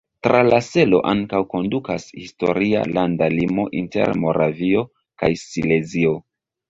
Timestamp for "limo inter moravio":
3.35-4.83